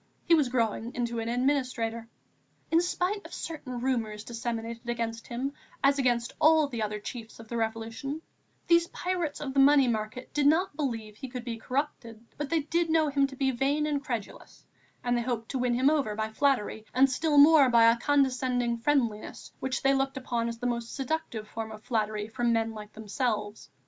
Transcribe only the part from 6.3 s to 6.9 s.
all the